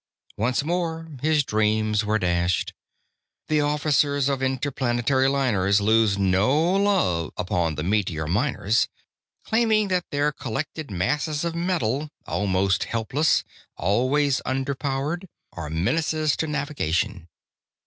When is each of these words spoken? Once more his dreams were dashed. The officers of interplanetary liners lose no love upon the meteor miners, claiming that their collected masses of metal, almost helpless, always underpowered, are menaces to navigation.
Once 0.35 0.63
more 0.63 1.11
his 1.21 1.43
dreams 1.43 2.03
were 2.03 2.17
dashed. 2.17 2.73
The 3.49 3.61
officers 3.61 4.29
of 4.29 4.41
interplanetary 4.41 5.29
liners 5.29 5.79
lose 5.79 6.17
no 6.17 6.71
love 6.73 7.33
upon 7.37 7.75
the 7.75 7.83
meteor 7.83 8.25
miners, 8.25 8.87
claiming 9.45 9.89
that 9.89 10.05
their 10.09 10.31
collected 10.31 10.89
masses 10.89 11.45
of 11.45 11.53
metal, 11.53 12.09
almost 12.25 12.85
helpless, 12.85 13.43
always 13.77 14.41
underpowered, 14.43 15.27
are 15.53 15.69
menaces 15.69 16.35
to 16.37 16.47
navigation. 16.47 17.27